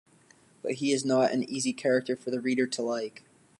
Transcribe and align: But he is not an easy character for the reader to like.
But 0.63 0.71
he 0.73 0.91
is 0.93 1.05
not 1.05 1.31
an 1.31 1.43
easy 1.43 1.73
character 1.73 2.15
for 2.15 2.31
the 2.31 2.39
reader 2.41 2.65
to 2.65 2.81
like. 2.81 3.21